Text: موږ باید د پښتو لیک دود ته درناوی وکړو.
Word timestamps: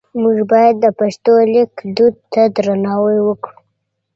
موږ 0.21 0.37
باید 0.51 0.75
د 0.79 0.85
پښتو 0.99 1.33
لیک 1.53 1.73
دود 1.95 2.15
ته 2.31 2.43
درناوی 2.55 3.19
وکړو. 3.23 3.55